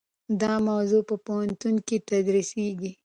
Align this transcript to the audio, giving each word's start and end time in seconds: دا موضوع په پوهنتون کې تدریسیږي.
دا 0.41 0.53
موضوع 0.69 1.01
په 1.09 1.15
پوهنتون 1.25 1.75
کې 1.87 1.97
تدریسیږي. 2.09 2.91